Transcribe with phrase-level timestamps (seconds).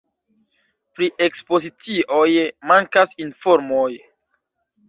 [0.99, 2.31] Pri ekspozicioj
[2.73, 3.89] mankas informoj.